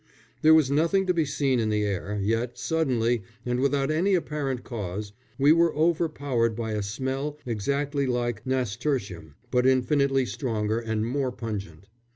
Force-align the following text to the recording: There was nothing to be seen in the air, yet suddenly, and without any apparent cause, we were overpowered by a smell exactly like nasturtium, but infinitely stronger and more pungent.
There 0.41 0.55
was 0.55 0.71
nothing 0.71 1.05
to 1.05 1.13
be 1.13 1.25
seen 1.25 1.59
in 1.59 1.69
the 1.69 1.83
air, 1.83 2.19
yet 2.19 2.57
suddenly, 2.57 3.21
and 3.45 3.59
without 3.59 3.91
any 3.91 4.15
apparent 4.15 4.63
cause, 4.63 5.13
we 5.37 5.51
were 5.51 5.75
overpowered 5.75 6.55
by 6.55 6.71
a 6.71 6.81
smell 6.81 7.37
exactly 7.45 8.07
like 8.07 8.41
nasturtium, 8.43 9.35
but 9.51 9.67
infinitely 9.67 10.25
stronger 10.25 10.79
and 10.79 11.05
more 11.05 11.31
pungent. 11.31 11.87